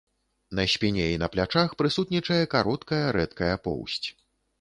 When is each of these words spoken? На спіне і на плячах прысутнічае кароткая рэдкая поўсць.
На 0.59 0.63
спіне 0.75 1.03
і 1.15 1.19
на 1.23 1.27
плячах 1.35 1.75
прысутнічае 1.81 2.39
кароткая 2.55 3.03
рэдкая 3.19 3.53
поўсць. 3.67 4.07